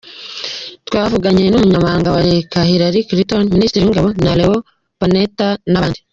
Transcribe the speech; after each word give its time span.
Twavuga 0.87 1.27
nka 1.33 1.43
umunyamabanga 1.57 2.09
wa 2.15 2.21
Leta 2.31 2.57
Hillary 2.69 3.01
Clinton, 3.07 3.43
ministre 3.55 3.77
w’ingabo 3.81 4.07
Leon 4.37 4.55
Panetta 4.99 5.47
n’abandi. 5.71 5.99